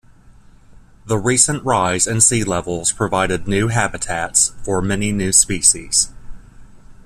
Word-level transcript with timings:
The 1.05 1.19
recent 1.19 1.63
rise 1.63 2.07
in 2.07 2.21
sea 2.21 2.43
levels 2.43 2.91
provided 2.91 3.47
new 3.47 3.67
habitats 3.67 4.51
for 4.63 4.81
many 4.81 5.11
new 5.11 5.31
species. 5.31 6.09